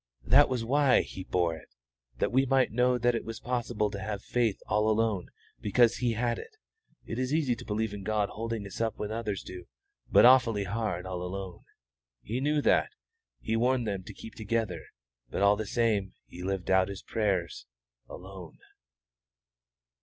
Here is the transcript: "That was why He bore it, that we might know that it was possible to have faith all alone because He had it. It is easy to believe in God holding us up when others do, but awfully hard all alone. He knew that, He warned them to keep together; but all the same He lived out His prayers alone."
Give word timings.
"That 0.23 0.49
was 0.49 0.65
why 0.65 1.01
He 1.03 1.23
bore 1.25 1.55
it, 1.55 1.75
that 2.17 2.31
we 2.31 2.47
might 2.47 2.71
know 2.71 2.97
that 2.97 3.13
it 3.13 3.23
was 3.23 3.39
possible 3.39 3.91
to 3.91 3.99
have 3.99 4.23
faith 4.23 4.59
all 4.65 4.89
alone 4.89 5.29
because 5.59 5.97
He 5.97 6.13
had 6.13 6.39
it. 6.39 6.57
It 7.05 7.19
is 7.19 7.31
easy 7.31 7.55
to 7.57 7.65
believe 7.65 7.93
in 7.93 8.01
God 8.01 8.29
holding 8.29 8.65
us 8.65 8.81
up 8.81 8.97
when 8.97 9.11
others 9.11 9.43
do, 9.43 9.65
but 10.11 10.25
awfully 10.25 10.63
hard 10.63 11.05
all 11.05 11.21
alone. 11.21 11.65
He 12.23 12.41
knew 12.41 12.63
that, 12.63 12.89
He 13.41 13.55
warned 13.55 13.85
them 13.85 14.01
to 14.05 14.13
keep 14.15 14.33
together; 14.33 14.85
but 15.29 15.43
all 15.43 15.55
the 15.55 15.67
same 15.67 16.15
He 16.25 16.41
lived 16.41 16.71
out 16.71 16.87
His 16.89 17.03
prayers 17.03 17.67
alone." 18.09 18.57